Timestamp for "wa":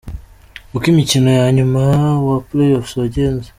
2.27-2.37